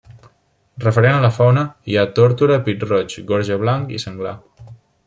[0.85, 4.35] Referent a la fauna, hi ha tórtora, pit-roig, gorja blanc i senglar.